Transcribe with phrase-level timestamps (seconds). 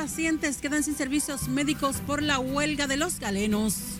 [0.00, 3.98] pacientes quedan sin servicios médicos por la huelga de los galenos.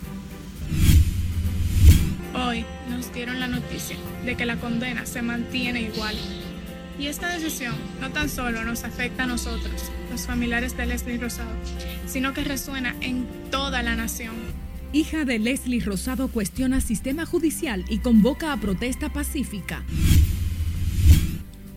[2.35, 6.17] Hoy nos dieron la noticia de que la condena se mantiene igual.
[6.99, 11.53] Y esta decisión no tan solo nos afecta a nosotros, los familiares de Leslie Rosado,
[12.07, 14.37] sino que resuena en toda la nación.
[14.95, 19.85] Hija de Leslie Rosado cuestiona sistema judicial y convoca a protesta pacífica.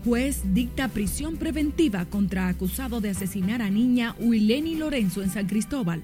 [0.04, 6.02] Juez dicta prisión preventiva contra acusado de asesinar a niña Huileni Lorenzo en San Cristóbal.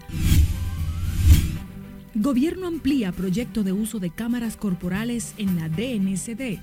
[2.14, 6.60] Gobierno amplía proyecto de uso de cámaras corporales en la DNCD.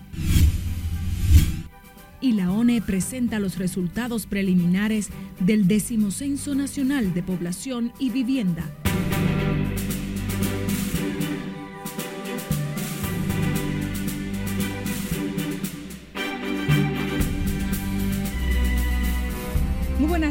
[2.22, 8.64] Y la ONE presenta los resultados preliminares del decimocenso nacional de población y vivienda.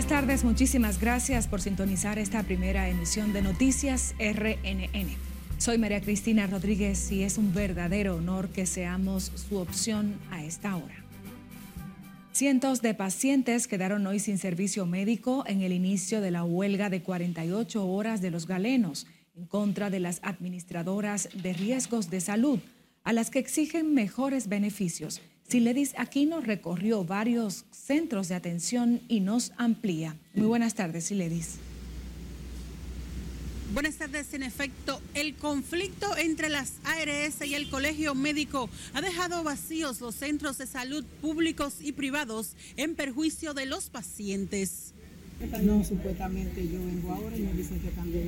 [0.06, 5.08] Buenas tardes, muchísimas gracias por sintonizar esta primera emisión de Noticias RNN.
[5.58, 10.76] Soy María Cristina Rodríguez y es un verdadero honor que seamos su opción a esta
[10.76, 10.94] hora.
[12.30, 17.02] Cientos de pacientes quedaron hoy sin servicio médico en el inicio de la huelga de
[17.02, 22.60] 48 horas de los galenos en contra de las administradoras de riesgos de salud,
[23.02, 29.52] a las que exigen mejores beneficios Siledis Aquino recorrió varios centros de atención y nos
[29.56, 30.16] amplía.
[30.34, 31.58] Muy buenas tardes, Siledis.
[33.72, 34.34] Buenas tardes.
[34.34, 40.16] En efecto, el conflicto entre las ARS y el Colegio Médico ha dejado vacíos los
[40.16, 44.94] centros de salud públicos y privados en perjuicio de los pacientes.
[45.62, 48.24] No, supuestamente yo vengo ahora y me dicen que están de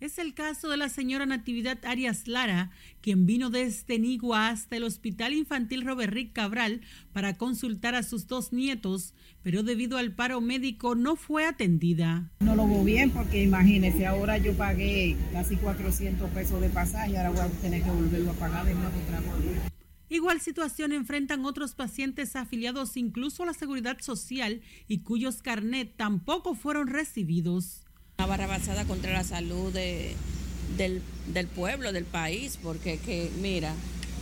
[0.00, 4.84] es el caso de la señora Natividad Arias Lara, quien vino desde Nigua hasta el
[4.84, 6.80] Hospital Infantil Robert Rick Cabral
[7.12, 12.30] para consultar a sus dos nietos, pero debido al paro médico no fue atendida.
[12.40, 17.30] No lo veo bien porque imagínese, ahora yo pagué casi 400 pesos de pasaje, ahora
[17.30, 19.72] voy a tener que volverlo a pagar de nuevo otra vez.
[20.10, 26.54] Igual situación enfrentan otros pacientes afiliados incluso a la Seguridad Social y cuyos carnet tampoco
[26.54, 27.87] fueron recibidos.
[28.18, 33.72] Una barra basada contra la salud del, pueblo, del país, porque que, mira,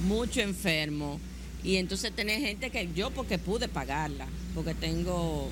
[0.07, 1.19] mucho enfermo.
[1.65, 5.49] Y entonces tener gente que yo porque pude pagarla, porque tengo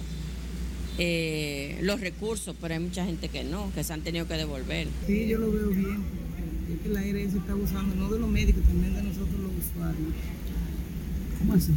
[0.98, 4.88] eh, los recursos, pero hay mucha gente que no, que se han tenido que devolver.
[5.06, 6.04] Sí, yo lo veo bien,
[6.70, 10.12] es que la se está usando, no de los médicos, también de nosotros los usuarios.
[11.38, 11.72] ¿Cómo así?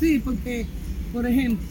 [0.00, 0.66] Sí, porque,
[1.12, 1.68] por ejemplo,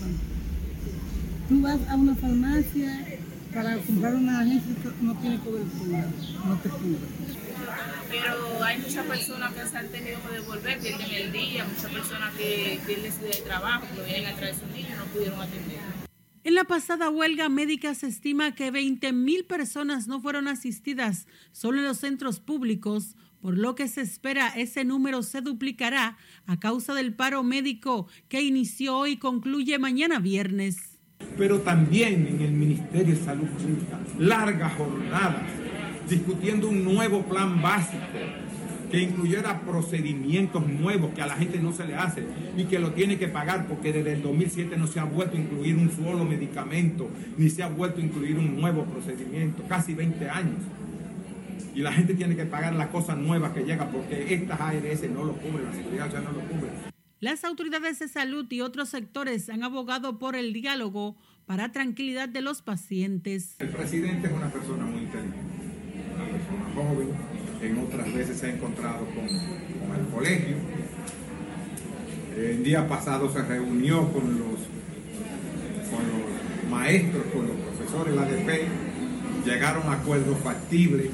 [1.50, 3.17] tú vas a una farmacia
[3.54, 6.08] para comprar una agencia no tiene cobertura,
[6.46, 7.00] no te cubre.
[8.10, 12.34] Pero hay muchas personas que se han tenido que devolver, pierden el día, muchas personas
[12.36, 15.42] que pierden su día de trabajo, que vienen a traer sus niños y no pudieron
[15.42, 15.78] atender.
[16.44, 21.80] En la pasada huelga médica se estima que 20 mil personas no fueron asistidas solo
[21.80, 26.94] en los centros públicos, por lo que se espera ese número se duplicará a causa
[26.94, 30.97] del paro médico que inició hoy y concluye mañana viernes
[31.38, 35.44] pero también en el Ministerio de Salud Pública, largas jornadas
[36.10, 38.02] discutiendo un nuevo plan básico
[38.90, 42.24] que incluyera procedimientos nuevos que a la gente no se le hace
[42.56, 45.40] y que lo tiene que pagar porque desde el 2007 no se ha vuelto a
[45.40, 50.30] incluir un solo medicamento ni se ha vuelto a incluir un nuevo procedimiento, casi 20
[50.30, 50.62] años.
[51.76, 55.26] Y la gente tiene que pagar las cosas nuevas que llegan porque estas ARS no
[55.26, 56.97] lo cubren, la seguridad social no lo cubre.
[57.20, 61.18] Las autoridades de salud y otros sectores han abogado por el diálogo
[61.48, 63.56] para tranquilidad de los pacientes.
[63.58, 65.40] El presidente es una persona muy inteligente,
[66.14, 67.10] una persona joven,
[67.64, 70.58] en otras veces se ha encontrado con, el colegio.
[72.38, 74.60] El día pasado se reunió con los,
[75.90, 81.10] con los maestros, con los profesores, la ADP, llegaron a acuerdos factibles.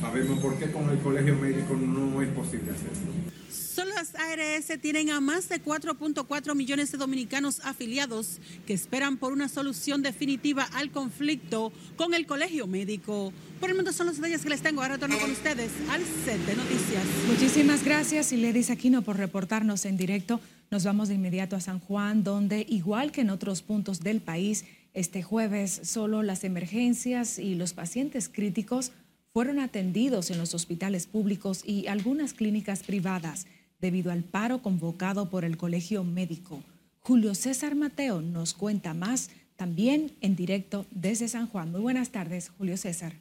[0.00, 3.12] Sabemos por qué con el colegio médico no es posible hacerlo.
[3.50, 9.32] Solo las ARS tienen a más de 4.4 millones de dominicanos afiliados que esperan por
[9.32, 13.32] una solución definitiva al conflicto con el colegio médico.
[13.58, 14.80] Por el momento son los detalles que les tengo.
[14.80, 17.04] Ahora retorno con ustedes al set de noticias.
[17.28, 20.40] Muchísimas gracias, y dice Aquino, por reportarnos en directo.
[20.70, 24.64] Nos vamos de inmediato a San Juan, donde, igual que en otros puntos del país,
[24.94, 28.92] este jueves solo las emergencias y los pacientes críticos
[29.32, 33.46] fueron atendidos en los hospitales públicos y algunas clínicas privadas
[33.80, 36.62] debido al paro convocado por el Colegio Médico.
[37.00, 41.70] Julio César Mateo nos cuenta más también en directo desde San Juan.
[41.70, 43.14] Muy buenas tardes, Julio César.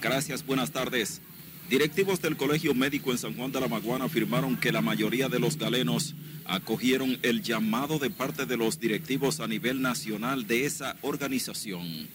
[0.00, 1.20] Gracias, buenas tardes.
[1.68, 5.38] Directivos del Colegio Médico en San Juan de la Maguana afirmaron que la mayoría de
[5.38, 6.14] los galenos
[6.44, 12.08] acogieron el llamado de parte de los directivos a nivel nacional de esa organización.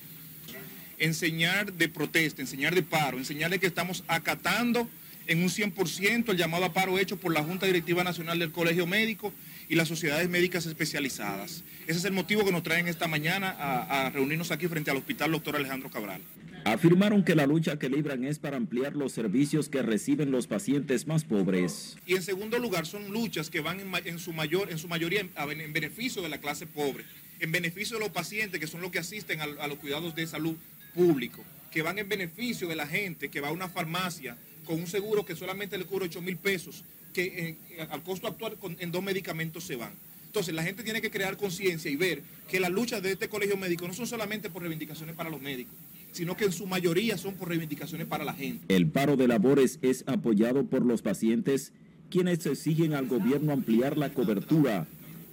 [0.98, 4.90] Enseñar de protesta, enseñar de paro, enseñarle que estamos acatando
[5.28, 8.88] en un 100% el llamado a paro hecho por la Junta Directiva Nacional del Colegio
[8.88, 9.34] Médico
[9.70, 11.64] y las sociedades médicas especializadas.
[11.86, 14.98] Ese es el motivo que nos traen esta mañana a, a reunirnos aquí frente al
[14.98, 16.22] Hospital Doctor Alejandro Cabral.
[16.68, 21.08] Afirmaron que la lucha que libran es para ampliar los servicios que reciben los pacientes
[21.08, 21.98] más pobres.
[22.06, 25.74] Y en segundo lugar, son luchas que van en, su, mayor, en su mayoría en,
[25.74, 27.06] beneficio de la clase pobre,
[27.40, 30.58] en beneficio de los pacientes que son los que asisten a, los cuidados de salud
[30.98, 34.36] público, que van en beneficio de la gente que va a una farmacia
[34.66, 36.84] con un seguro que solamente le cubre 8 mil pesos,
[37.14, 39.92] que eh, al costo actual en dos medicamentos se van.
[40.26, 43.58] Entonces la gente tiene que crear conciencia y ver que las luchas de este colegio
[43.58, 45.76] médico no son solamente por reivindicaciones para los médicos,
[46.12, 48.74] sino que en su mayoría son por reivindicaciones para la gente.
[48.74, 51.74] El paro de labores es apoyado por los pacientes,
[52.10, 54.88] quienes exigen al gobierno ampliar la cobertura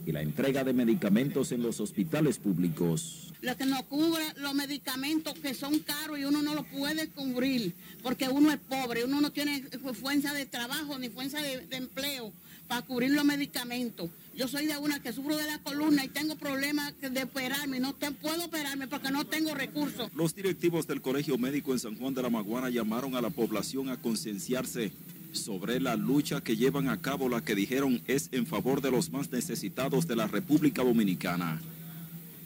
[0.06, 3.32] y la entrega de medicamentos en los hospitales públicos.
[3.40, 7.74] Lo que no cubre los medicamentos que son caros y uno no los puede cubrir
[8.02, 9.62] porque uno es pobre, uno no tiene
[9.94, 12.32] fuerza de trabajo ni fuerza de, de empleo
[12.66, 14.10] para cubrir los medicamentos.
[14.36, 17.78] Yo soy de una que sufro de la columna y tengo problemas de operarme.
[17.78, 20.10] No te, puedo operarme porque no tengo recursos.
[20.14, 23.90] Los directivos del Colegio Médico en San Juan de la Maguana llamaron a la población
[23.90, 24.92] a concienciarse
[25.36, 29.10] sobre la lucha que llevan a cabo, la que dijeron es en favor de los
[29.10, 31.60] más necesitados de la República Dominicana.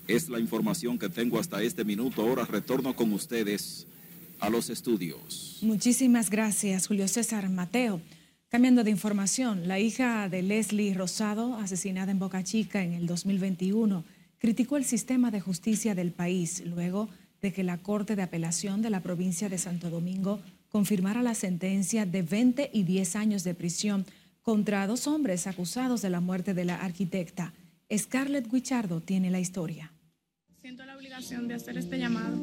[0.07, 2.23] Es la información que tengo hasta este minuto.
[2.23, 3.87] Ahora retorno con ustedes
[4.41, 5.59] a los estudios.
[5.63, 8.01] Muchísimas gracias, Julio César Mateo.
[8.49, 14.05] Cambiando de información, la hija de Leslie Rosado, asesinada en Boca Chica en el 2021,
[14.39, 17.11] criticó el sistema de justicia del país luego
[17.43, 22.07] de que la Corte de Apelación de la provincia de Santo Domingo confirmara la sentencia
[22.07, 24.05] de 20 y 10 años de prisión
[24.43, 27.53] contra dos hombres acusados de la muerte de la arquitecta.
[27.95, 29.93] Scarlett Guichardo tiene la historia.
[30.61, 32.37] Siento la obligación de hacer este llamado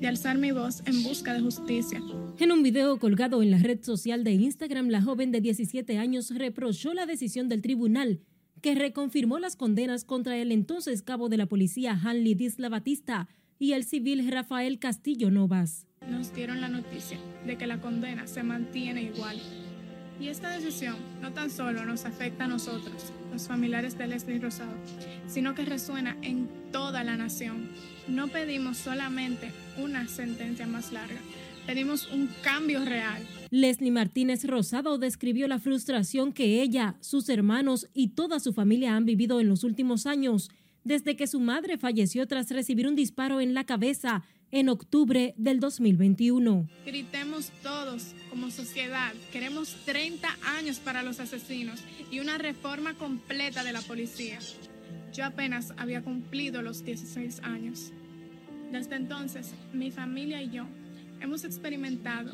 [0.00, 2.00] de alzar mi voz en busca de justicia.
[2.38, 6.30] En un video colgado en la red social de Instagram, la joven de 17 años
[6.34, 8.20] reprochó la decisión del tribunal
[8.62, 13.72] que reconfirmó las condenas contra el entonces cabo de la policía Hanley Disla Batista y
[13.72, 15.86] el civil Rafael Castillo Novas.
[16.08, 19.38] Nos dieron la noticia de que la condena se mantiene igual.
[20.18, 24.72] Y esta decisión no tan solo nos afecta a nosotros, los familiares de Leslie Rosado,
[25.28, 27.68] sino que resuena en toda la nación.
[28.08, 31.20] No pedimos solamente una sentencia más larga,
[31.66, 33.22] pedimos un cambio real.
[33.50, 39.04] Leslie Martínez Rosado describió la frustración que ella, sus hermanos y toda su familia han
[39.04, 40.50] vivido en los últimos años,
[40.82, 45.60] desde que su madre falleció tras recibir un disparo en la cabeza en octubre del
[45.60, 46.68] 2021.
[46.84, 51.80] Gritemos todos como sociedad, queremos 30 años para los asesinos
[52.10, 54.38] y una reforma completa de la policía.
[55.12, 57.92] Yo apenas había cumplido los 16 años.
[58.72, 60.66] Desde entonces, mi familia y yo
[61.20, 62.32] hemos experimentado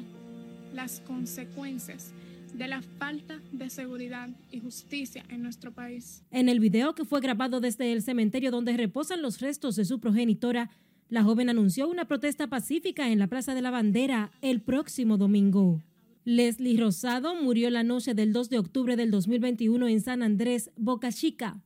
[0.75, 2.13] las consecuencias
[2.55, 6.23] de la falta de seguridad y justicia en nuestro país.
[6.31, 10.01] En el video que fue grabado desde el cementerio donde reposan los restos de su
[10.01, 10.71] progenitora,
[11.09, 15.83] la joven anunció una protesta pacífica en la Plaza de la Bandera el próximo domingo.
[16.25, 21.13] Leslie Rosado murió la noche del 2 de octubre del 2021 en San Andrés, Boca
[21.13, 21.63] Chica.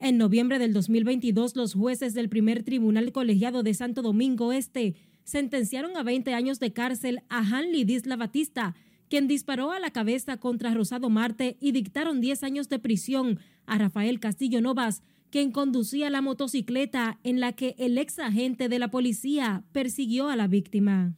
[0.00, 5.94] En noviembre del 2022, los jueces del primer tribunal colegiado de Santo Domingo Este sentenciaron
[5.98, 8.74] a 20 años de cárcel a Hanley Disla Batista,
[9.10, 13.76] quien disparó a la cabeza contra Rosado Marte y dictaron 10 años de prisión a
[13.76, 18.90] Rafael Castillo Novas, quien conducía la motocicleta en la que el ex agente de la
[18.90, 21.16] policía persiguió a la víctima.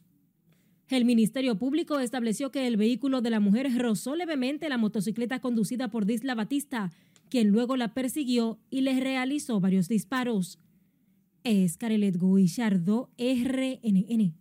[0.89, 5.87] El Ministerio Público estableció que el vehículo de la mujer rozó levemente la motocicleta conducida
[5.87, 6.91] por Disla Batista,
[7.29, 10.59] quien luego la persiguió y le realizó varios disparos.
[11.45, 14.35] Es Carelet Guillardo, RNN.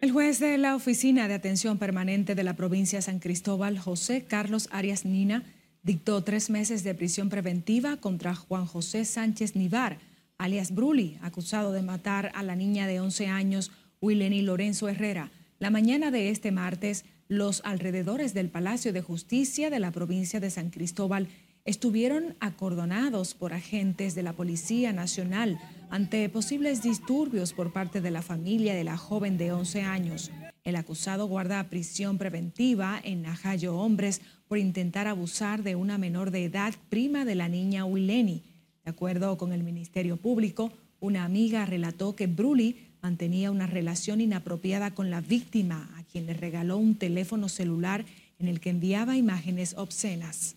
[0.00, 4.24] El juez de la Oficina de Atención Permanente de la provincia de San Cristóbal, José
[4.24, 5.44] Carlos Arias Nina,
[5.88, 9.96] dictó tres meses de prisión preventiva contra Juan José Sánchez Nivar,
[10.36, 15.30] alias Bruli, acusado de matar a la niña de 11 años, Wileni Lorenzo Herrera.
[15.58, 20.50] La mañana de este martes, los alrededores del Palacio de Justicia de la provincia de
[20.50, 21.28] San Cristóbal
[21.64, 28.20] estuvieron acordonados por agentes de la Policía Nacional ante posibles disturbios por parte de la
[28.20, 30.30] familia de la joven de 11 años.
[30.68, 36.44] El acusado guarda prisión preventiva en Najayo Hombres por intentar abusar de una menor de
[36.44, 38.42] edad prima de la niña Wileni.
[38.84, 40.70] De acuerdo con el Ministerio Público,
[41.00, 46.34] una amiga relató que Bruli mantenía una relación inapropiada con la víctima, a quien le
[46.34, 48.04] regaló un teléfono celular
[48.38, 50.54] en el que enviaba imágenes obscenas.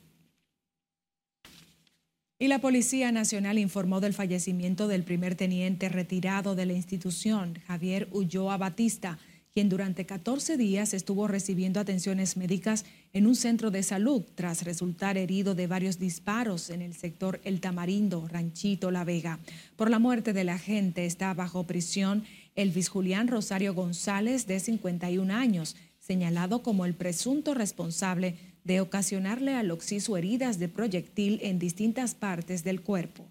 [2.38, 8.10] Y la Policía Nacional informó del fallecimiento del primer teniente retirado de la institución, Javier
[8.12, 9.18] Ulloa Batista,
[9.54, 15.18] quien durante 14 días estuvo recibiendo atenciones médicas en un centro de salud tras resultar
[15.18, 19.40] herido de varios disparos en el sector El Tamarindo, Ranchito, La Vega.
[19.76, 22.24] Por la muerte del agente está bajo prisión
[22.56, 29.72] Elvis Julián Rosario González, de 51 años, señalado como el presunto responsable de ocasionarle al
[29.72, 33.28] occiso heridas de proyectil en distintas partes del cuerpo.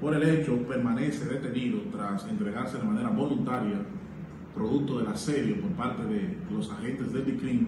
[0.00, 3.84] Por el hecho, permanece detenido tras entregarse de manera voluntaria
[4.54, 7.66] producto del asedio por parte de los agentes del DICRIM,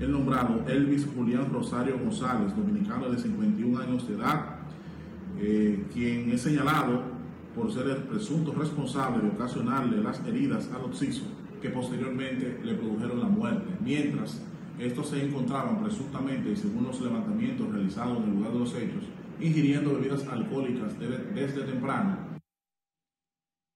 [0.00, 4.56] el nombrado Elvis Julián Rosario González, dominicano de 51 años de edad,
[5.38, 7.02] eh, quien es señalado
[7.54, 11.24] por ser el presunto responsable de ocasionarle las heridas al occiso
[11.60, 14.42] que posteriormente le produjeron la muerte, mientras
[14.78, 19.04] estos se encontraban presuntamente, según los levantamientos realizados en el lugar de los hechos,
[19.40, 20.92] ingiriendo bebidas alcohólicas
[21.34, 22.31] desde temprano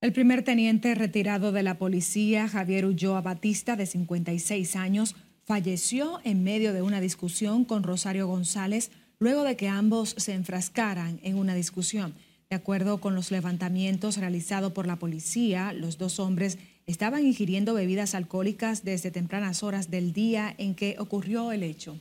[0.07, 6.45] el primer teniente retirado de la policía, Javier Ulloa Batista, de 56 años, falleció en
[6.45, 11.57] medio de una discusión con Rosario González luego de que ambos se enfrascaran en una
[11.57, 12.15] discusión.
[12.49, 18.15] De acuerdo con los levantamientos realizados por la policía, los dos hombres estaban ingiriendo bebidas
[18.15, 21.99] alcohólicas desde tempranas horas del día en que ocurrió el hecho.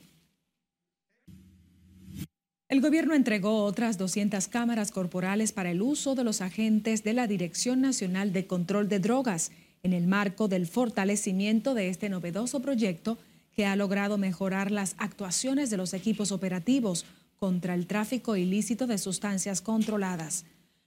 [2.68, 7.28] El gobierno entregó otras 200 cámaras corporales para el uso de los agentes de la
[7.28, 9.52] Dirección Nacional de Control de Drogas
[9.84, 13.20] en el marco del fortalecimiento de este novedoso proyecto
[13.56, 17.06] que ha logrado mejorar las actuaciones de los equipos operativos
[17.38, 20.46] contra el tráfico ilícito de sustancias controladas.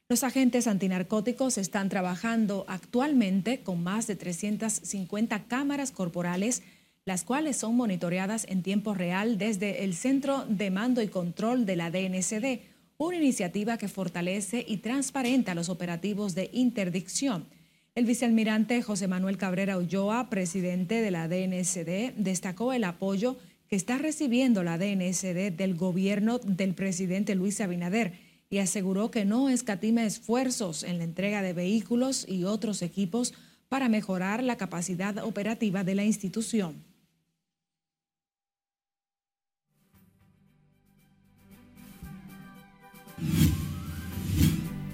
[0.09, 6.63] Los agentes antinarcóticos están trabajando actualmente con más de 350 cámaras corporales
[7.09, 11.75] las cuales son monitoreadas en tiempo real desde el Centro de Mando y Control de
[11.75, 12.61] la DNCD,
[12.99, 17.47] una iniciativa que fortalece y transparenta los operativos de interdicción.
[17.95, 23.39] El vicealmirante José Manuel Cabrera Ulloa, presidente de la DNCD, destacó el apoyo
[23.69, 28.19] que está recibiendo la DNCD del gobierno del presidente Luis Abinader
[28.51, 33.33] y aseguró que no escatima esfuerzos en la entrega de vehículos y otros equipos
[33.71, 36.87] para mejorar la capacidad operativa de la institución.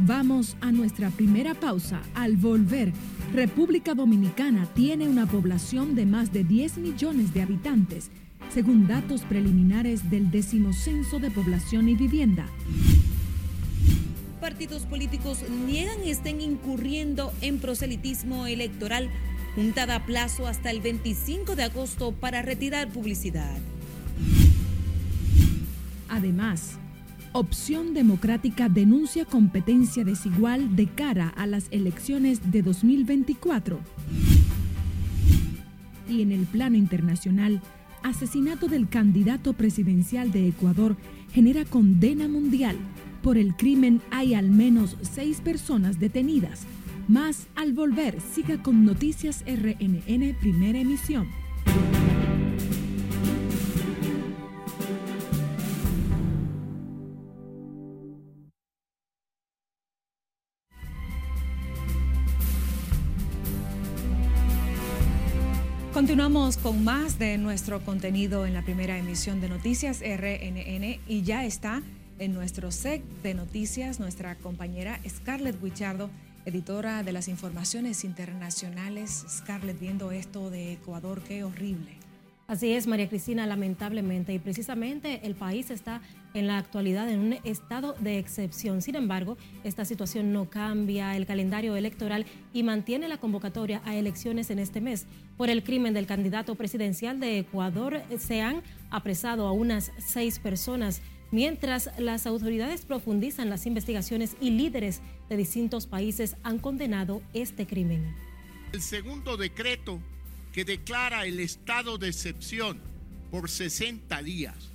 [0.07, 2.03] Vamos a nuestra primera pausa.
[2.15, 2.93] Al volver,
[3.33, 8.11] República Dominicana tiene una población de más de 10 millones de habitantes,
[8.53, 10.31] según datos preliminares del
[10.75, 12.47] Censo de Población y Vivienda.
[14.43, 19.09] Partidos políticos niegan estén incurriendo en proselitismo electoral.
[19.55, 23.57] Junta da plazo hasta el 25 de agosto para retirar publicidad.
[26.11, 26.79] Además,
[27.37, 33.81] Opción Democrática denuncia competencia desigual de cara a las elecciones de 2024.
[36.09, 37.61] Y en el plano internacional,
[38.05, 40.97] asesinato del candidato presidencial de Ecuador
[41.33, 42.77] genera condena mundial.
[43.21, 46.61] Por el crimen hay al menos seis personas detenidas.
[47.09, 51.27] Más al volver, siga con Noticias RNN Primera Emisión.
[66.05, 71.47] Continuamos con más de nuestro contenido en la primera emisión de Noticias RNN y ya
[71.47, 71.81] está
[72.19, 76.11] en nuestro set de noticias nuestra compañera Scarlett Wichardo,
[76.45, 79.25] editora de las informaciones internacionales.
[79.31, 81.93] Scarlett, viendo esto de Ecuador, qué horrible.
[82.49, 86.03] Así es, María Cristina, lamentablemente, y precisamente el país está
[86.35, 88.83] en la actualidad en un estado de excepción.
[88.83, 94.51] Sin embargo, esta situación no cambia el calendario electoral y mantiene la convocatoria a elecciones
[94.51, 95.07] en este mes.
[95.37, 101.03] Por el crimen del candidato presidencial de Ecuador, se han apresado a unas seis personas,
[101.31, 108.15] mientras las autoridades profundizan las investigaciones y líderes de distintos países han condenado este crimen.
[108.73, 110.01] El segundo decreto
[110.53, 112.81] que declara el estado de excepción
[113.31, 114.74] por 60 días.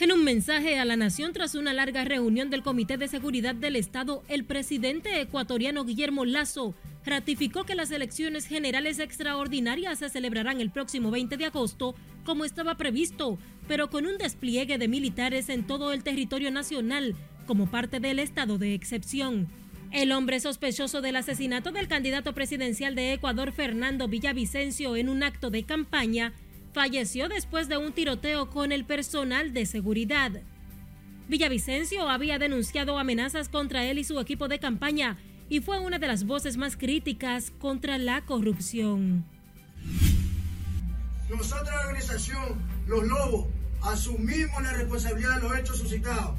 [0.00, 3.76] En un mensaje a la nación tras una larga reunión del Comité de Seguridad del
[3.76, 10.70] Estado, el presidente ecuatoriano Guillermo Lazo ratificó que las elecciones generales extraordinarias se celebrarán el
[10.70, 11.94] próximo 20 de agosto,
[12.24, 17.14] como estaba previsto, pero con un despliegue de militares en todo el territorio nacional
[17.46, 19.48] como parte del estado de excepción.
[19.90, 25.50] El hombre sospechoso del asesinato del candidato presidencial de Ecuador, Fernando Villavicencio, en un acto
[25.50, 26.32] de campaña,
[26.72, 30.32] falleció después de un tiroteo con el personal de seguridad.
[31.28, 36.06] Villavicencio había denunciado amenazas contra él y su equipo de campaña y fue una de
[36.06, 39.24] las voces más críticas contra la corrupción.
[41.28, 43.46] Nosotros, la organización Los Lobos,
[43.82, 46.38] asumimos la responsabilidad de los hechos suscitados.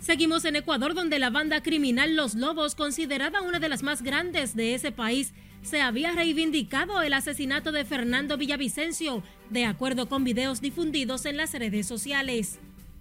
[0.00, 4.54] Seguimos en Ecuador, donde la banda criminal Los Lobos, considerada una de las más grandes
[4.54, 5.32] de ese país,
[5.64, 11.52] se había reivindicado el asesinato de Fernando Villavicencio, de acuerdo con videos difundidos en las
[11.54, 12.60] redes sociales.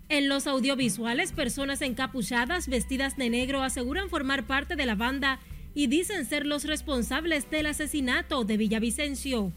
[0.10, 5.40] En los audiovisuales, personas encapuchadas vestidas de negro aseguran formar parte de la banda
[5.76, 9.52] y dicen ser los responsables del asesinato de Villavicencio.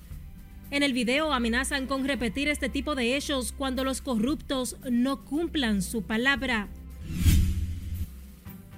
[0.72, 5.80] En el video amenazan con repetir este tipo de hechos cuando los corruptos no cumplan
[5.80, 6.68] su palabra.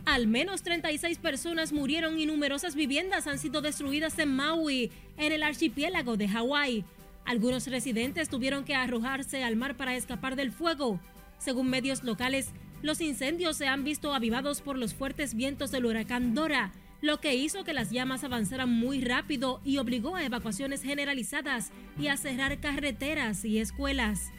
[0.08, 5.42] Al menos 36 personas murieron y numerosas viviendas han sido destruidas en Maui, en el
[5.42, 6.86] archipiélago de Hawái.
[7.26, 10.98] Algunos residentes tuvieron que arrojarse al mar para escapar del fuego.
[11.36, 16.34] Según medios locales, los incendios se han visto avivados por los fuertes vientos del huracán
[16.34, 16.72] Dora,
[17.02, 22.06] lo que hizo que las llamas avanzaran muy rápido y obligó a evacuaciones generalizadas y
[22.06, 24.32] a cerrar carreteras y escuelas.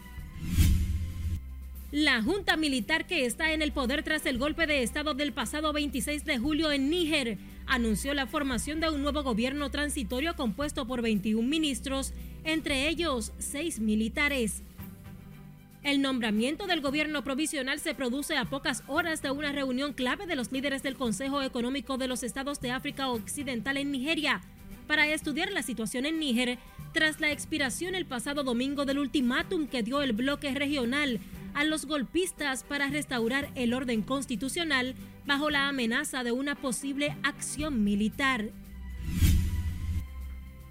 [1.91, 5.73] La junta militar que está en el poder tras el golpe de Estado del pasado
[5.73, 11.01] 26 de julio en Níger anunció la formación de un nuevo gobierno transitorio compuesto por
[11.01, 14.61] 21 ministros, entre ellos seis militares.
[15.81, 20.35] El nombramiento del gobierno provisional se produce a pocas horas de una reunión clave de
[20.35, 24.41] los líderes del Consejo Económico de los Estados de África Occidental en Nigeria
[24.85, 26.59] para estudiar la situación en Níger
[26.93, 31.19] tras la expiración el pasado domingo del ultimátum que dio el bloque regional
[31.53, 37.83] a los golpistas para restaurar el orden constitucional bajo la amenaza de una posible acción
[37.83, 38.51] militar.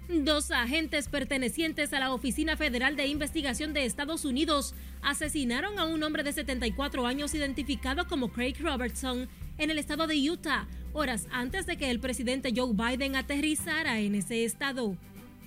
[0.09, 4.73] Dos agentes pertenecientes a la Oficina Federal de Investigación de Estados Unidos
[5.03, 10.15] asesinaron a un hombre de 74 años identificado como Craig Robertson en el estado de
[10.31, 14.97] Utah, horas antes de que el presidente Joe Biden aterrizara en ese estado.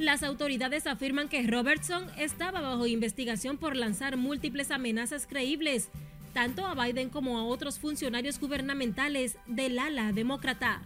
[0.02, 5.90] Las autoridades afirman que Robertson estaba bajo investigación por lanzar múltiples amenazas creíbles,
[6.34, 10.82] tanto a Biden como a otros funcionarios gubernamentales del ala demócrata.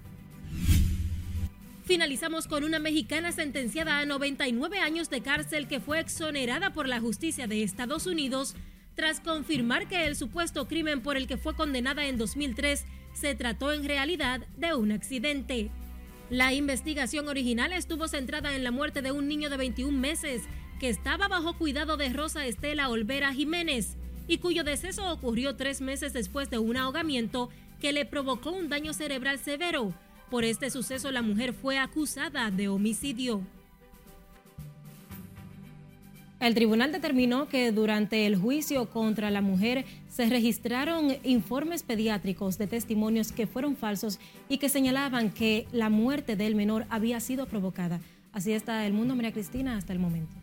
[1.86, 7.00] Finalizamos con una mexicana sentenciada a 99 años de cárcel que fue exonerada por la
[7.00, 8.54] justicia de Estados Unidos
[8.96, 13.72] tras confirmar que el supuesto crimen por el que fue condenada en 2003 se trató
[13.72, 15.70] en realidad de un accidente.
[16.30, 20.42] La investigación original estuvo centrada en la muerte de un niño de 21 meses
[20.80, 26.12] que estaba bajo cuidado de Rosa Estela Olvera Jiménez y cuyo deceso ocurrió tres meses
[26.12, 27.48] después de un ahogamiento
[27.80, 29.94] que le provocó un daño cerebral severo
[30.30, 33.42] por este suceso, la mujer fue acusada de homicidio.
[36.38, 42.66] El tribunal determinó que durante el juicio contra la mujer se registraron informes pediátricos de
[42.66, 44.18] testimonios que fueron falsos
[44.48, 48.00] y que señalaban que la muerte del menor había sido provocada.
[48.32, 50.36] Así está el mundo, María Cristina, hasta el momento.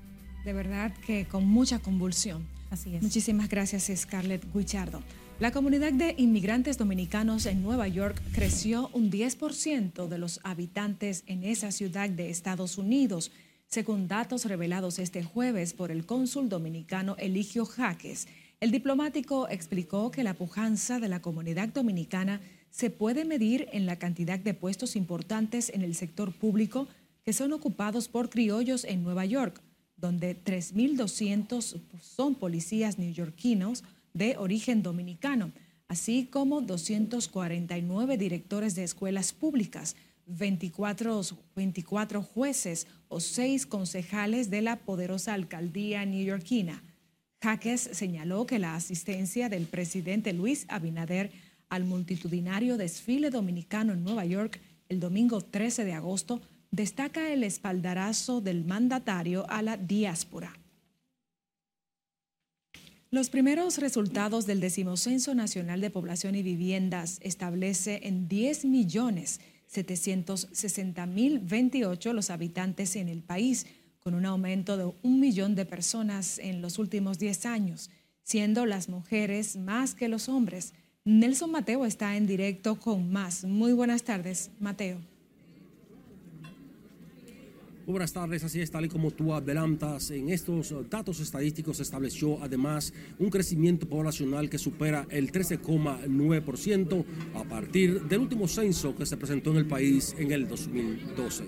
[0.44, 2.44] De verdad que con mucha convulsión.
[2.72, 3.04] Así es.
[3.04, 5.04] Muchísimas gracias, Scarlett Guichardo.
[5.40, 11.44] La comunidad de inmigrantes dominicanos en Nueva York creció un 10% de los habitantes en
[11.44, 13.32] esa ciudad de Estados Unidos,
[13.74, 18.28] según datos revelados este jueves por el cónsul dominicano Eligio Jaques.
[18.60, 23.98] El diplomático explicó que la pujanza de la comunidad dominicana se puede medir en la
[23.98, 26.88] cantidad de puestos importantes en el sector público
[27.26, 29.60] que son ocupados por criollos en Nueva York,
[29.98, 33.84] donde 3.200 son policías neoyorquinos,
[34.14, 35.52] de origen dominicano,
[35.88, 39.96] así como 249 directores de escuelas públicas,
[40.28, 41.22] 24,
[41.56, 46.84] 24 jueces o 6 concejales de la poderosa alcaldía neoyorquina.
[47.44, 51.32] Jaques señaló que la asistencia del presidente Luis Abinader
[51.70, 58.42] al multitudinario desfile dominicano en Nueva York el domingo 13 de agosto destaca el espaldarazo
[58.42, 60.54] del mandatario a la diáspora.
[63.12, 69.40] Los primeros resultados del decimocenso nacional de población y viviendas establece en 10 millones
[69.74, 73.66] 760 mil 28 los habitantes en el país,
[74.00, 77.90] con un aumento de un millón de personas en los últimos 10 años,
[78.24, 80.74] siendo las mujeres más que los hombres.
[81.06, 83.44] Nelson Mateo está en directo con más.
[83.44, 85.13] Muy buenas tardes, Mateo.
[87.92, 92.42] Buenas tardes, así es, tal y como tú adelantas, en estos datos estadísticos se estableció
[92.42, 99.18] además un crecimiento poblacional que supera el 13,9% a partir del último censo que se
[99.18, 101.46] presentó en el país en el 2012.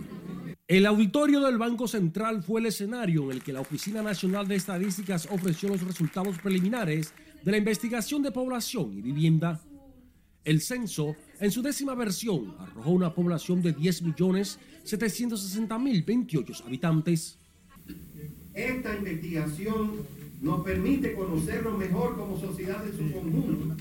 [0.68, 4.56] El auditorio del Banco Central fue el escenario en el que la Oficina Nacional de
[4.56, 9.62] Estadísticas ofreció los resultados preliminares de la investigación de población y vivienda.
[10.44, 17.38] El censo, en su décima versión, arrojó una población de 10.760.028 habitantes.
[18.54, 19.92] Esta investigación
[20.42, 23.76] nos permite conocernos mejor como sociedad en su conjunto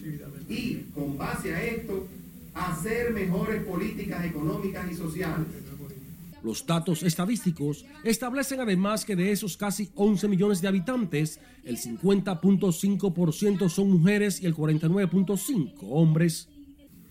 [0.48, 2.08] y, con base a esto,
[2.54, 5.46] hacer mejores políticas económicas y sociales
[6.44, 13.68] los datos estadísticos establecen además que de esos casi 11 millones de habitantes, el 50.5%
[13.70, 16.48] son mujeres y el 49.5% hombres.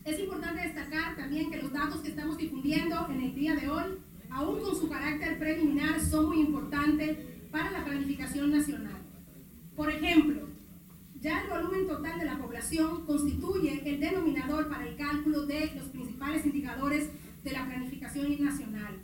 [0.06, 3.84] Es importante destacar también que los datos que estamos difundiendo en el día de hoy,
[4.30, 7.18] aún con su carácter preliminar, son muy importantes
[7.52, 9.02] para la planificación nacional.
[9.78, 10.50] Por ejemplo,
[11.22, 15.86] ya el volumen total de la población constituye el denominador para el cálculo de los
[15.86, 17.10] principales indicadores
[17.42, 19.00] de la planificación nacional.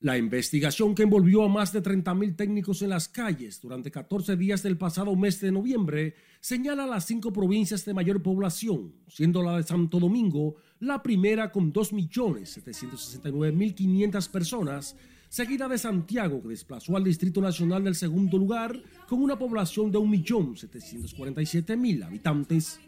[0.00, 4.62] La investigación que envolvió a más de 30.000 técnicos en las calles durante 14 días
[4.62, 9.64] del pasado mes de noviembre señala las cinco provincias de mayor población, siendo la de
[9.64, 14.94] Santo Domingo la primera con 2.769.500 personas,
[15.28, 19.98] seguida de Santiago, que desplazó al Distrito Nacional del segundo lugar con una población de
[19.98, 22.78] 1.747.000 habitantes.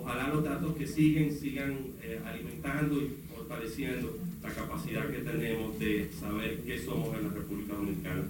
[0.00, 6.10] Ojalá los datos que siguen sigan eh, alimentando y fortaleciendo la capacidad que tenemos de
[6.18, 8.24] saber qué somos en la República Dominicana.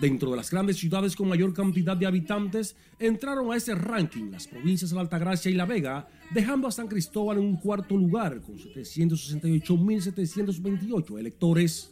[0.00, 4.46] Dentro de las grandes ciudades con mayor cantidad de habitantes, entraron a ese ranking las
[4.46, 8.40] provincias de la Altagracia y La Vega, dejando a San Cristóbal en un cuarto lugar
[8.40, 11.90] con 768.728 electores.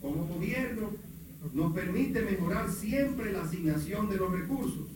[0.00, 0.92] Como gobierno,
[1.52, 4.86] nos permite mejorar siempre la asignación de los recursos,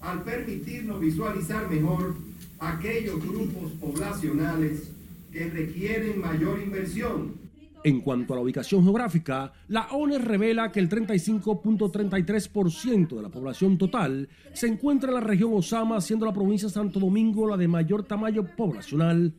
[0.00, 2.16] al permitirnos visualizar mejor
[2.60, 4.92] aquellos grupos poblacionales
[5.32, 7.40] que requieren mayor inversión.
[7.82, 13.78] En cuanto a la ubicación geográfica, la ONE revela que el 35.33% de la población
[13.78, 17.68] total se encuentra en la región Osama, siendo la provincia de Santo Domingo la de
[17.68, 19.32] mayor tamaño poblacional.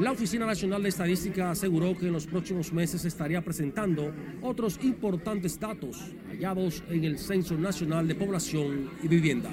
[0.00, 5.60] La Oficina Nacional de Estadística aseguró que en los próximos meses estaría presentando otros importantes
[5.60, 9.50] datos hallados en el Censo Nacional de Población y Vivienda.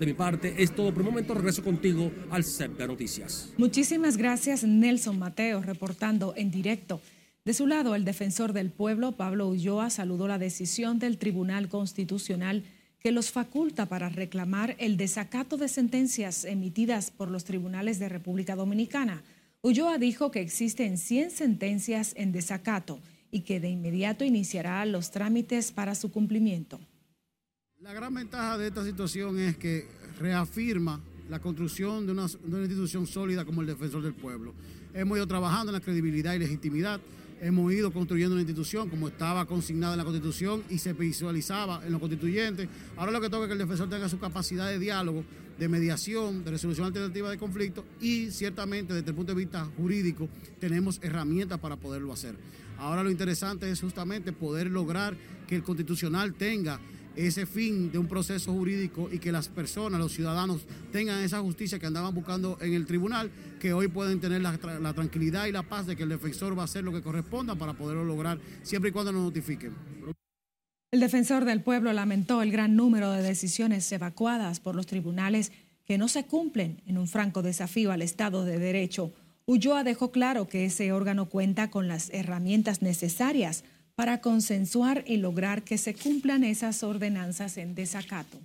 [0.00, 1.34] De mi parte es todo por el momento.
[1.34, 3.52] Regreso contigo al CEP de Noticias.
[3.58, 7.02] Muchísimas gracias Nelson Mateo reportando en directo.
[7.44, 12.64] De su lado, el defensor del pueblo, Pablo Ulloa, saludó la decisión del Tribunal Constitucional
[12.98, 18.56] que los faculta para reclamar el desacato de sentencias emitidas por los tribunales de República
[18.56, 19.22] Dominicana.
[19.60, 25.72] Ulloa dijo que existen 100 sentencias en desacato y que de inmediato iniciará los trámites
[25.72, 26.80] para su cumplimiento.
[27.82, 29.88] La gran ventaja de esta situación es que
[30.18, 34.52] reafirma la construcción de una, institución sólida como el defensor del pueblo.
[34.92, 37.00] Hemos ido trabajando en la credibilidad y legitimidad,
[37.40, 41.92] hemos ido construyendo una institución como estaba consignada en la Constitución y se visualizaba en
[41.92, 42.68] los constituyentes.
[42.98, 45.24] Ahora lo que toca es que el defensor tenga su capacidad de diálogo,
[45.58, 50.28] de mediación, de resolución alternativa de conflictos y ciertamente desde el punto de vista jurídico
[50.58, 52.34] tenemos herramientas para poderlo hacer.
[52.76, 55.16] Ahora lo interesante es justamente poder lograr
[55.46, 56.78] que el constitucional tenga
[57.16, 61.78] ese fin de un proceso jurídico y que las personas, los ciudadanos, tengan esa justicia
[61.78, 64.56] que andaban buscando en el tribunal, que hoy pueden tener la,
[64.94, 67.74] tranquilidad y la paz de que el defensor va a hacer lo que corresponda para
[67.74, 69.74] poderlo lograr, siempre y cuando nos notifiquen.
[70.92, 75.52] El defensor del pueblo lamentó el gran número de decisiones evacuadas por los tribunales
[75.84, 79.12] que no se cumplen en un franco desafío al Estado de Derecho.
[79.46, 83.64] Ulloa dejó claro que ese órgano cuenta con las herramientas necesarias
[84.00, 88.38] para consensuar y lograr que se cumplan esas ordenanzas en desacato.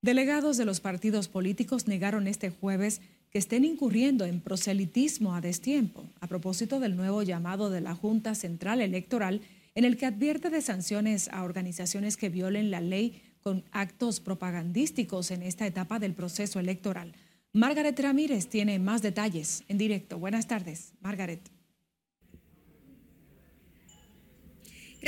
[0.00, 6.08] Delegados de los partidos políticos negaron este jueves que estén incurriendo en proselitismo a destiempo,
[6.20, 9.42] a propósito del nuevo llamado de la Junta Central Electoral,
[9.74, 15.32] en el que advierte de sanciones a organizaciones que violen la ley con actos propagandísticos
[15.32, 17.12] en esta etapa del proceso electoral.
[17.52, 20.18] Margaret Ramírez tiene más detalles en directo.
[20.18, 21.57] Buenas tardes, Margaret.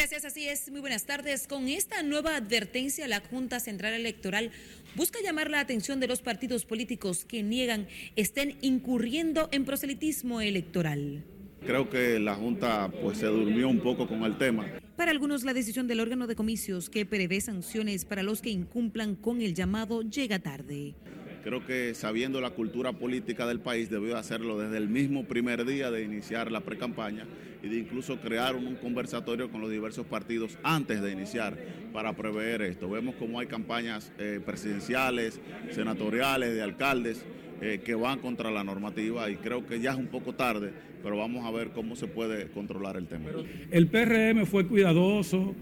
[0.00, 0.70] Gracias, así es.
[0.70, 1.46] Muy buenas tardes.
[1.46, 4.50] Con esta nueva advertencia, la Junta Central Electoral
[4.96, 7.86] busca llamar la atención de los partidos políticos que niegan
[8.16, 11.22] estén incurriendo en proselitismo electoral.
[11.66, 14.66] Creo que la Junta pues se durmió un poco con el tema.
[14.96, 19.16] Para algunos, la decisión del órgano de comicios que prevé sanciones para los que incumplan
[19.16, 20.94] con el llamado llega tarde.
[21.42, 25.90] Creo que sabiendo la cultura política del país debió hacerlo desde el mismo primer día
[25.90, 27.24] de iniciar la precampaña
[27.62, 31.56] y de incluso crear un, conversatorio con los diversos partidos antes de iniciar
[31.92, 32.88] para prever esto.
[32.88, 37.24] Vemos cómo hay campañas eh, presidenciales, senatoriales, de alcaldes
[37.60, 40.72] eh, que van contra la normativa y creo que ya es un poco tarde,
[41.02, 43.28] pero vamos a ver cómo se puede controlar el tema.
[43.70, 45.54] El PRM fue cuidadoso,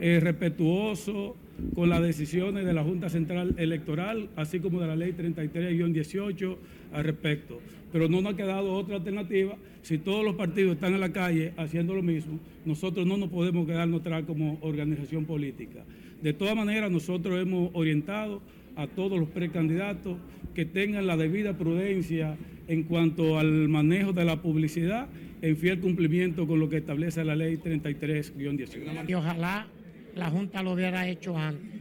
[0.00, 1.36] eh, respetuoso
[1.74, 6.56] con las decisiones de la Junta Central Electoral, así como de la Ley 33-18
[6.92, 7.60] al respecto.
[7.92, 9.56] Pero no nos ha quedado otra alternativa.
[9.82, 13.66] Si todos los partidos están en la calle haciendo lo mismo, nosotros no nos podemos
[13.66, 15.84] quedarnos atrás como organización política.
[16.20, 18.40] De todas maneras, nosotros hemos orientado
[18.76, 20.16] a todos los precandidatos
[20.54, 25.08] que tengan la debida prudencia en cuanto al manejo de la publicidad
[25.42, 29.08] en fiel cumplimiento con lo que establece la ley 33-18.
[29.08, 29.66] Y ojalá
[30.14, 31.80] la Junta lo hubiera hecho antes.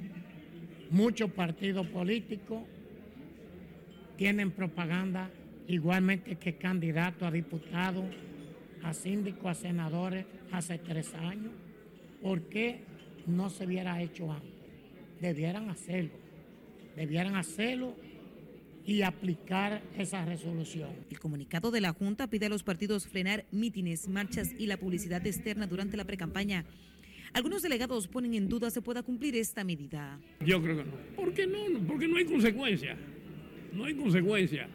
[0.90, 2.64] Muchos partidos políticos
[4.18, 5.30] tienen propaganda
[5.68, 8.06] igualmente que candidatos a diputados,
[8.84, 11.52] a síndicos, a senadores hace tres años.
[12.22, 12.82] ¿Por qué
[13.28, 14.52] no se hubiera hecho antes?
[15.22, 16.14] Debieran hacerlo.
[16.96, 17.96] Debieran hacerlo
[18.86, 20.90] y aplicar esa resolución.
[21.10, 25.26] El comunicado de la Junta pide a los partidos frenar mítines, marchas y la publicidad
[25.26, 26.66] externa durante la precampaña.
[27.34, 30.20] Algunos delegados ponen en duda se pueda cumplir esta medida.
[30.46, 30.92] Yo creo que no.
[31.16, 31.80] ¿Por qué no?
[31.88, 32.96] Porque no hay consecuencia.
[33.74, 34.68] No hay consecuencia.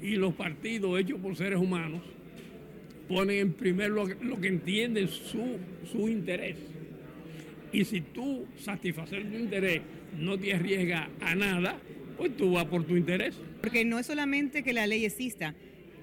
[0.00, 2.02] Y los partidos hechos por seres humanos
[3.08, 5.58] ponen en primer lo, lo que entienden su,
[5.90, 6.56] su interés.
[7.72, 9.82] Y si tú satisfacer tu interés
[10.16, 11.80] no te arriesga a nada,
[12.16, 13.34] pues tú vas por tu interés.
[13.60, 15.54] Porque no es solamente que la ley exista,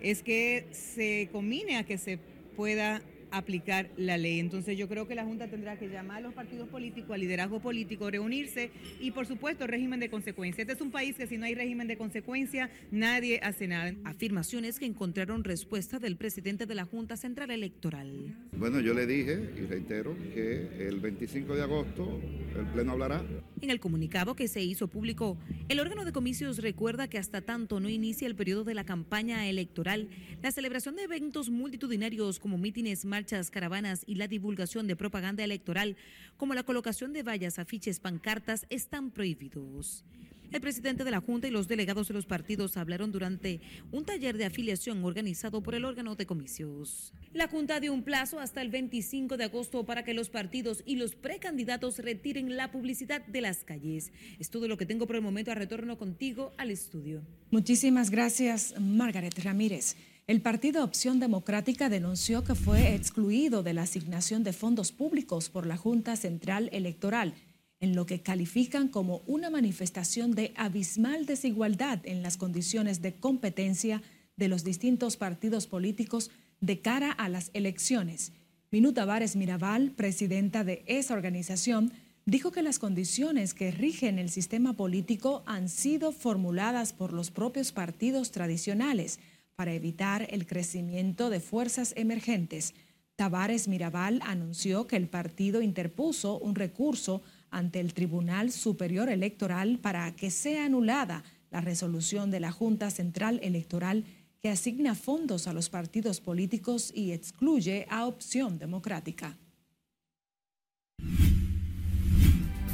[0.02, 2.20] es que se combine a que se
[2.56, 4.40] pueda aplicar la ley.
[4.40, 7.60] Entonces yo creo que la Junta tendrá que llamar a los partidos políticos, al liderazgo
[7.60, 10.62] político, reunirse y por supuesto régimen de consecuencia.
[10.62, 13.94] Este es un país que si no hay régimen de consecuencia nadie hace nada.
[14.04, 18.36] Afirmaciones que encontraron respuesta del presidente de la Junta Central Electoral.
[18.52, 22.20] Bueno, yo le dije y reitero que el 25 de agosto
[22.58, 23.24] el Pleno hablará.
[23.62, 25.38] En el comunicado que se hizo público,
[25.70, 29.48] el órgano de comicios recuerda que hasta tanto no inicia el periodo de la campaña
[29.48, 30.10] electoral,
[30.42, 33.21] la celebración de eventos multitudinarios como mítines, marchas,
[33.52, 35.96] caravanas y la divulgación de propaganda electoral,
[36.38, 40.04] como la colocación de vallas, afiches, pancartas, están prohibidos.
[40.52, 44.38] El presidente de la Junta y los delegados de los partidos hablaron durante un taller
[44.38, 47.14] de afiliación organizado por el órgano de comicios.
[47.34, 50.98] La Junta dio un plazo hasta el 25 de agosto para que los partidos y
[50.98, 54.12] los precandidatos retiren la publicidad de las calles.
[54.40, 55.52] Es todo lo que tengo por el momento.
[55.52, 57.22] A retorno contigo al estudio.
[57.50, 59.96] Muchísimas gracias, Margaret Ramírez.
[60.32, 65.66] El Partido Opción Democrática denunció que fue excluido de la asignación de fondos públicos por
[65.66, 67.34] la Junta Central Electoral
[67.82, 74.02] en lo que califican como una manifestación de abismal desigualdad en las condiciones de competencia
[74.38, 78.32] de los distintos partidos políticos de cara a las elecciones.
[78.72, 81.92] Minuta Vares Mirabal, presidenta de esa organización,
[82.26, 87.74] dijo que las condiciones que rigen el sistema político han sido formuladas por los propios
[87.74, 89.20] partidos tradicionales
[89.56, 92.74] para evitar el crecimiento de fuerzas emergentes.
[93.16, 100.16] Tavares Mirabal anunció que el partido interpuso un recurso ante el Tribunal Superior Electoral para
[100.16, 104.06] que sea anulada la resolución de la Junta Central Electoral
[104.42, 109.38] que asigna fondos a los partidos políticos y excluye a Opción Democrática.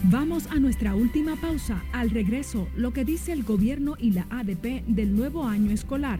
[0.09, 1.83] Vamos a nuestra última pausa.
[1.91, 6.19] Al regreso, lo que dice el gobierno y la ADP del nuevo año escolar.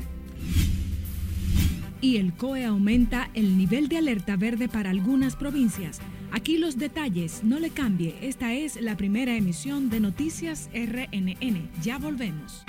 [1.99, 5.99] Y el COE aumenta el nivel de alerta verde para algunas provincias.
[6.31, 8.15] Aquí los detalles, no le cambie.
[8.21, 11.69] Esta es la primera emisión de Noticias RNN.
[11.81, 12.63] Ya volvemos.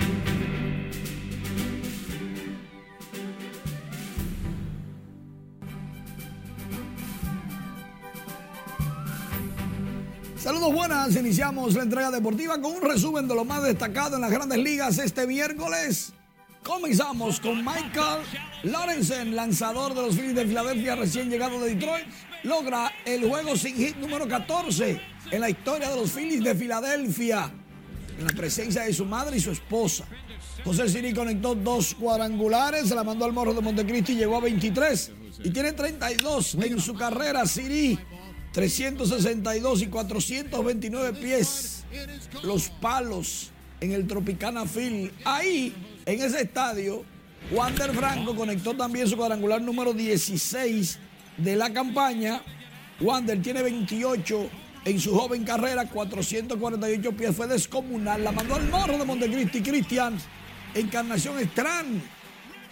[10.37, 14.31] Saludos buenas, iniciamos la entrega deportiva con un resumen de lo más destacado en las
[14.31, 16.13] grandes ligas este miércoles.
[16.69, 18.21] Comenzamos con Michael
[18.61, 22.05] Lorenzen, lanzador de los Phillies de Filadelfia, recién llegado de Detroit.
[22.43, 25.01] Logra el juego sin hit número 14
[25.31, 27.51] en la historia de los Phillies de Filadelfia,
[28.19, 30.05] en la presencia de su madre y su esposa.
[30.63, 34.41] José Siri conectó dos cuadrangulares, se la mandó al Morro de Montecristi y llegó a
[34.41, 35.11] 23.
[35.43, 37.97] Y tiene 32 en su carrera, Siri.
[38.53, 41.83] 362 y 429 pies.
[42.43, 43.49] Los palos
[43.81, 45.11] en el Tropicana Field.
[45.25, 45.73] Ahí,
[46.09, 47.03] en ese estadio,
[47.51, 50.99] Wander Franco conectó también su cuadrangular número 16
[51.37, 52.41] de la campaña.
[52.99, 54.49] Wander tiene 28
[54.85, 57.35] en su joven carrera, 448 pies.
[57.35, 58.23] Fue descomunal.
[58.23, 59.61] La mandó al morro de Montecristi.
[59.61, 60.17] Cristian
[60.73, 62.01] Encarnación Strand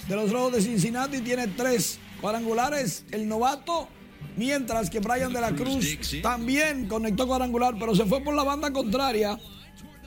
[0.08, 3.06] de los Rojos de Cincinnati tiene tres cuadrangulares.
[3.12, 3.88] El novato
[4.36, 8.72] Mientras que Brian de la Cruz también conectó cuadrangular, pero se fue por la banda
[8.72, 9.38] contraria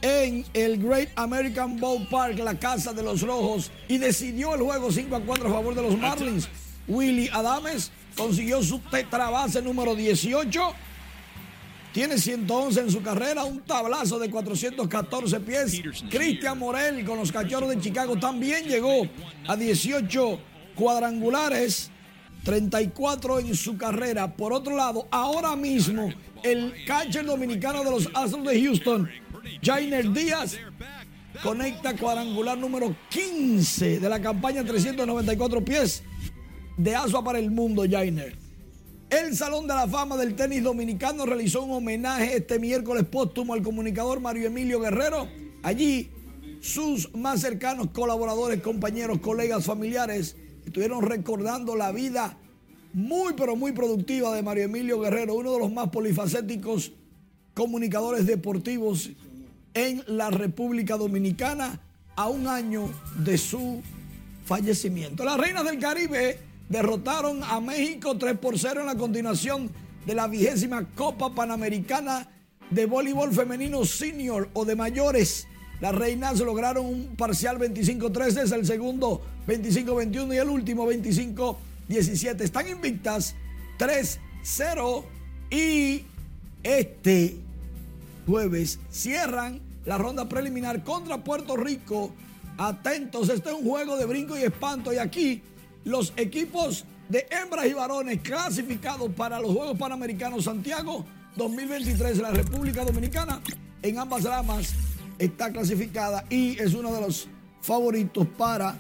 [0.02, 5.16] en el Great American Ballpark, la casa de los Rojos, y decidió el juego 5
[5.16, 6.48] a 4 a favor de los Marlins.
[6.88, 10.60] Willy Adames consiguió su tetrabase número 18.
[11.92, 15.82] Tiene 111 en su carrera, un tablazo de 414 pies.
[16.08, 19.08] Cristian Morel con los Cachorros de Chicago también llegó
[19.48, 20.38] a 18
[20.76, 21.90] cuadrangulares.
[22.44, 24.34] 34 en su carrera.
[24.34, 26.10] Por otro lado, ahora mismo
[26.42, 29.10] el catcher dominicano de los Astros de Houston,
[29.62, 30.56] Jainer Díaz,
[31.42, 36.02] conecta cuadrangular número 15 de la campaña 394 pies
[36.76, 38.34] de Asua para el mundo, Jainer.
[39.10, 43.62] El Salón de la Fama del Tenis Dominicano realizó un homenaje este miércoles póstumo al
[43.62, 45.28] comunicador Mario Emilio Guerrero.
[45.62, 46.10] Allí,
[46.60, 52.38] sus más cercanos colaboradores, compañeros, colegas, familiares estuvieron recordando la vida
[52.92, 56.92] muy, pero muy productiva de Mario Emilio Guerrero, uno de los más polifacéticos
[57.54, 59.10] comunicadores deportivos
[59.74, 61.80] en la República Dominicana
[62.16, 63.82] a un año de su
[64.44, 65.24] fallecimiento.
[65.24, 69.70] Las Reinas del Caribe derrotaron a México 3 por 0 en la continuación
[70.06, 72.28] de la vigésima Copa Panamericana
[72.70, 75.46] de Voleibol Femenino Senior o de mayores.
[75.80, 82.40] Las reinas lograron un parcial 25-13, es el segundo 25-21 y el último 25-17.
[82.40, 83.34] Están invictas
[83.78, 85.04] 3-0
[85.50, 86.04] y
[86.62, 87.36] este
[88.26, 92.12] jueves cierran la ronda preliminar contra Puerto Rico.
[92.58, 95.42] Atentos, este es un juego de brinco y espanto y aquí
[95.84, 101.04] los equipos de hembras y varones clasificados para los Juegos Panamericanos Santiago
[101.36, 103.40] 2023 de la República Dominicana
[103.82, 104.74] en ambas ramas
[105.18, 107.28] está clasificada y es uno de los
[107.62, 108.76] favoritos para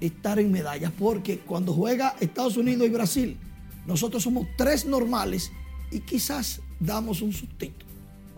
[0.00, 3.36] estar en medallas, porque cuando juega Estados Unidos y Brasil,
[3.86, 5.52] nosotros somos tres normales
[5.90, 7.81] y quizás damos un sustito.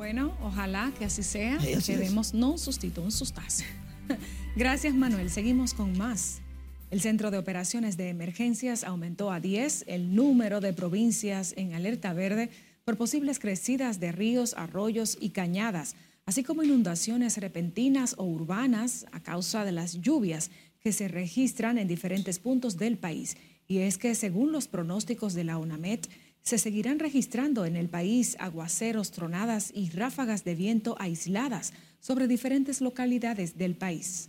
[0.05, 3.64] Bueno, ojalá que así sea, que demos no un sustito, un sustazo.
[4.55, 6.43] Gracias Manuel, seguimos con más.
[6.90, 12.12] El Centro de Operaciones de Emergencias aumentó a 10 el número de provincias en alerta
[12.12, 12.51] verde
[12.85, 19.21] por posibles crecidas de ríos, arroyos y cañadas así como inundaciones repentinas o urbanas a
[19.21, 23.37] causa de las lluvias que se registran en diferentes puntos del país.
[23.67, 26.01] Y es que según los pronósticos de la UNAMED,
[26.45, 32.83] se seguirán registrando en el país aguaceros, tronadas y ráfagas de viento aisladas sobre diferentes
[32.83, 34.29] localidades del país.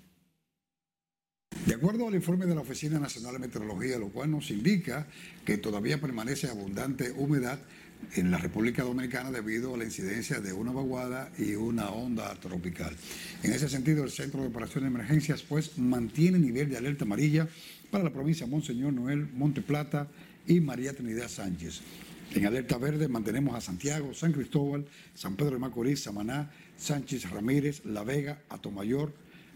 [1.66, 5.08] De acuerdo al informe de la Oficina Nacional de Meteorología, lo cual nos indica
[5.44, 7.60] que todavía permanece abundante humedad
[8.14, 12.96] en la República Dominicana debido a la incidencia de una vaguada y una onda tropical.
[13.44, 17.48] En ese sentido, el Centro de Operaciones de Emergencias pues mantiene nivel de alerta amarilla
[17.92, 20.08] para la provincia de Monseñor Noel, Monte Plata
[20.48, 21.82] y María Trinidad Sánchez.
[22.34, 27.86] En alerta verde mantenemos a Santiago, San Cristóbal, San Pedro de Macorís, Samaná, Sánchez Ramírez,
[27.86, 29.14] La Vega, Atomayor,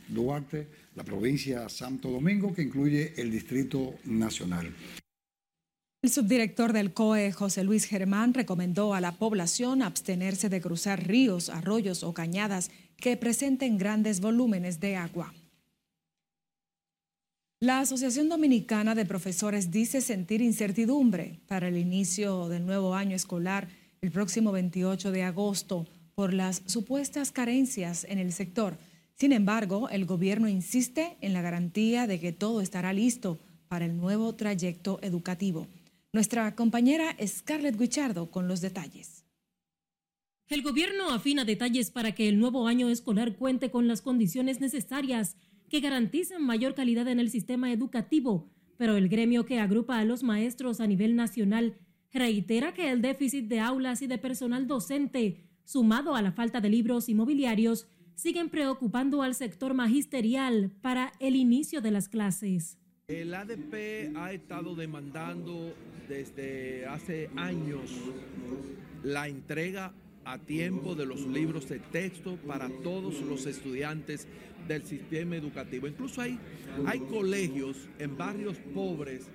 [0.08, 4.74] Duarte, la provincia Santo Domingo, que incluye el Distrito Nacional.
[6.02, 11.50] El subdirector del COE, José Luis Germán, recomendó a la población abstenerse de cruzar ríos,
[11.50, 15.34] arroyos o cañadas que presenten grandes volúmenes de agua.
[17.62, 23.68] La Asociación Dominicana de Profesores dice sentir incertidumbre para el inicio del nuevo año escolar
[24.00, 28.78] el próximo 28 de agosto por las supuestas carencias en el sector.
[29.14, 33.98] Sin embargo, el gobierno insiste en la garantía de que todo estará listo para el
[33.98, 35.68] nuevo trayecto educativo.
[36.14, 39.26] Nuestra compañera Scarlett Guichardo con los detalles.
[40.48, 45.36] El gobierno afina detalles para que el nuevo año escolar cuente con las condiciones necesarias
[45.70, 50.24] que garanticen mayor calidad en el sistema educativo, pero el gremio que agrupa a los
[50.24, 51.78] maestros a nivel nacional
[52.12, 56.70] reitera que el déficit de aulas y de personal docente, sumado a la falta de
[56.70, 62.78] libros y mobiliarios, siguen preocupando al sector magisterial para el inicio de las clases.
[63.08, 65.74] El ADP ha estado demandando
[66.08, 67.90] desde hace años
[69.04, 69.94] la entrega
[70.32, 74.28] a tiempo de los libros de texto para todos los estudiantes
[74.68, 75.88] del sistema educativo.
[75.88, 76.38] Incluso hay,
[76.86, 79.28] hay colegios en barrios pobres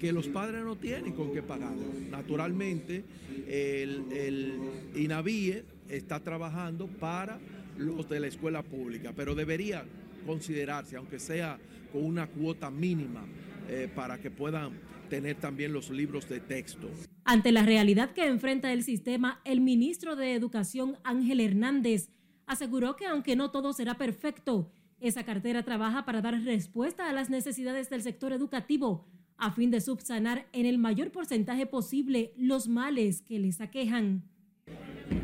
[0.00, 1.74] que los padres no tienen con qué pagar.
[2.10, 3.04] Naturalmente,
[3.46, 7.38] el, el está trabajando para
[7.78, 9.84] los de la escuela pública, pero debería
[10.26, 11.58] considerarse, aunque sea
[11.92, 13.24] con una cuota mínima,
[13.68, 14.72] eh, para que puedan
[15.12, 16.88] tener también los libros de texto.
[17.26, 22.08] Ante la realidad que enfrenta el sistema, el ministro de Educación Ángel Hernández
[22.46, 27.28] aseguró que aunque no todo será perfecto, Esa cartera trabaja para dar respuesta a las
[27.28, 29.04] necesidades del sector educativo
[29.36, 34.22] a fin de subsanar en el mayor porcentaje posible los males que les aquejan.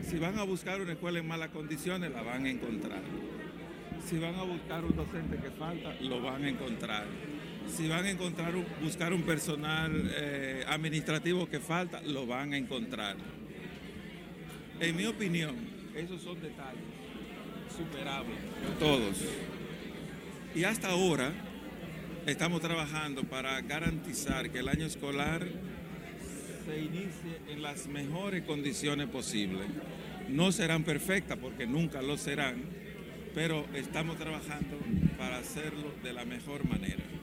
[0.02, 3.02] Si van a buscar una escuela en malas condiciones, la van a encontrar.
[4.04, 7.06] Si van a buscar un docente que falta, lo van a encontrar.
[7.74, 8.52] Si van a encontrar
[8.82, 13.16] buscar un personal eh, administrativo que falta, lo van a encontrar.
[14.80, 15.56] En mi opinión,
[15.94, 16.82] esos son detalles
[17.76, 18.36] superables,
[18.78, 19.16] todos.
[20.54, 21.32] Y hasta ahora
[22.26, 25.46] estamos trabajando para garantizar que el año escolar
[26.66, 29.66] se inicie en las mejores condiciones posibles.
[30.28, 32.62] No serán perfectas porque nunca lo serán,
[33.34, 34.78] pero estamos trabajando
[35.16, 37.17] para hacerlo de la mejor manera.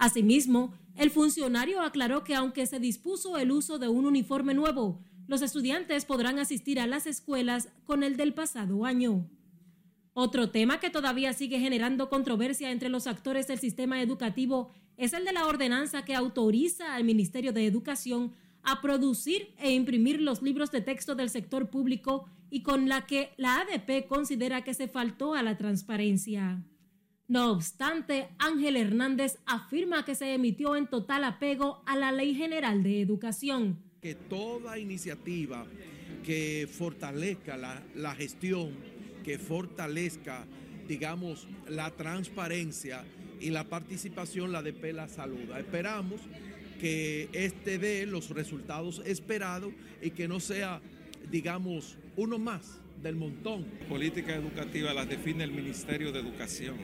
[0.00, 5.42] Asimismo, el funcionario aclaró que aunque se dispuso el uso de un uniforme nuevo, los
[5.42, 9.28] estudiantes podrán asistir a las escuelas con el del pasado año.
[10.14, 15.26] Otro tema que todavía sigue generando controversia entre los actores del sistema educativo es el
[15.26, 18.32] de la ordenanza que autoriza al Ministerio de Educación
[18.62, 23.34] a producir e imprimir los libros de texto del sector público y con la que
[23.36, 26.64] la ADP considera que se faltó a la transparencia.
[27.30, 32.82] No obstante, Ángel Hernández afirma que se emitió en total apego a la Ley General
[32.82, 33.78] de Educación.
[34.02, 35.64] Que toda iniciativa
[36.24, 38.70] que fortalezca la, la gestión
[39.22, 40.44] que fortalezca,
[40.88, 43.04] digamos, la transparencia
[43.40, 45.60] y la participación, la de la saluda.
[45.60, 46.22] Esperamos
[46.80, 49.72] que este dé los resultados esperados
[50.02, 50.80] y que no sea,
[51.30, 53.66] digamos, uno más del montón.
[53.88, 56.74] Política educativa las define el Ministerio de Educación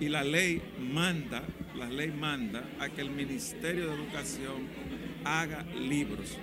[0.00, 1.42] y la ley manda,
[1.76, 4.68] la ley manda a que el Ministerio de Educación
[5.24, 6.38] haga libros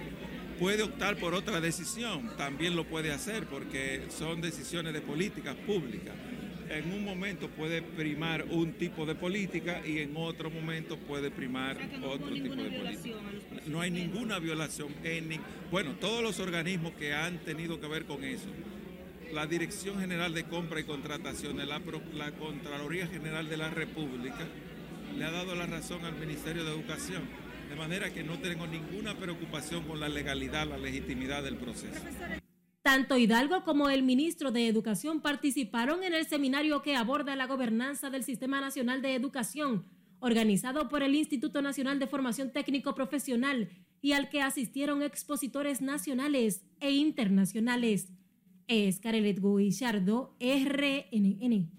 [0.60, 6.16] puede optar por otra decisión, también lo puede hacer porque son decisiones de políticas públicas.
[6.70, 11.78] En un momento puede primar un tipo de política y en otro momento puede primar
[12.03, 13.18] otro tipo de política.
[13.68, 14.89] No hay ninguna violación.
[15.03, 15.30] En,
[15.72, 18.49] bueno, todos los organismos que han tenido que ver con eso,
[19.34, 21.82] la Dirección General de Compra y Contrataciones, la,
[22.13, 24.47] la Contraloría General de la República,
[25.17, 27.23] le ha dado la razón al Ministerio de Educación
[27.69, 32.01] de manera que no tengo ninguna preocupación con la legalidad, la legitimidad del proceso.
[32.82, 38.09] Tanto Hidalgo como el ministro de Educación participaron en el seminario que aborda la gobernanza
[38.09, 39.86] del Sistema Nacional de Educación,
[40.19, 43.69] organizado por el Instituto Nacional de Formación Técnico Profesional
[44.01, 48.07] y al que asistieron expositores nacionales e internacionales.
[48.68, 51.72] Es Carelet Guillardo, RNN.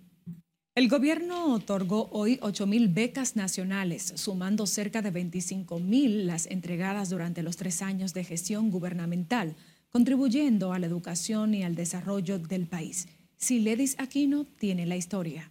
[0.75, 7.59] El gobierno otorgó hoy 8.000 becas nacionales, sumando cerca de 25.000 las entregadas durante los
[7.59, 9.55] tres años de gestión gubernamental,
[9.91, 13.07] contribuyendo a la educación y al desarrollo del país.
[13.37, 15.51] Siledis Aquino tiene la historia.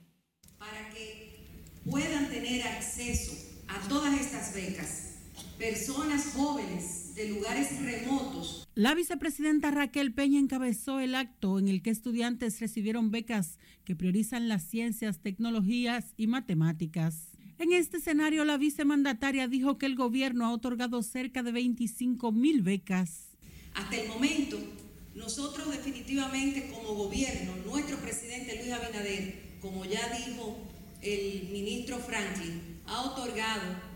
[0.57, 1.35] Para que
[1.88, 3.33] puedan tener acceso
[3.67, 5.17] a todas estas becas,
[5.59, 11.89] personas jóvenes de lugares remotos la vicepresidenta Raquel Peña encabezó el acto en el que
[11.89, 17.30] estudiantes recibieron becas que priorizan las ciencias, tecnologías y matemáticas.
[17.57, 22.61] En este escenario, la vicemandataria dijo que el gobierno ha otorgado cerca de 25 mil
[22.61, 23.30] becas.
[23.74, 24.59] Hasta el momento,
[25.15, 30.55] nosotros definitivamente como gobierno, nuestro presidente Luis Abinader, como ya dijo
[31.01, 33.86] el ministro Franklin, ha otorgado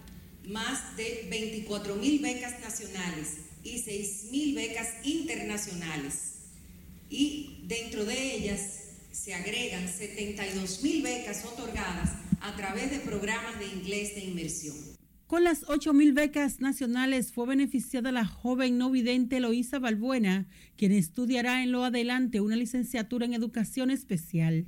[0.47, 6.35] más de 24 mil becas nacionales y 6.000 becas internacionales.
[7.09, 8.81] Y dentro de ellas
[9.11, 14.75] se agregan 72.000 becas otorgadas a través de programas de inglés de inmersión.
[15.27, 21.63] Con las 8.000 becas nacionales fue beneficiada la joven no vidente Eloísa Balbuena, quien estudiará
[21.63, 24.67] en lo adelante una licenciatura en educación especial.